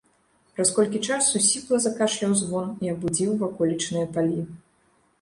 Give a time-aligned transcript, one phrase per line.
[0.53, 4.41] Праз колькі часу сіпла закашляў звон і абудзіў ваколічныя палі.